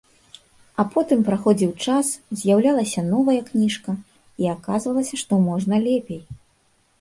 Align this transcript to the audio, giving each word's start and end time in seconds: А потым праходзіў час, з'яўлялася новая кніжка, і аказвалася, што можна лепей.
А 0.83 0.85
потым 0.93 1.19
праходзіў 1.27 1.73
час, 1.87 2.05
з'яўлялася 2.43 3.03
новая 3.11 3.37
кніжка, 3.51 3.91
і 4.45 4.49
аказвалася, 4.55 5.15
што 5.25 5.33
можна 5.51 5.75
лепей. 5.87 6.21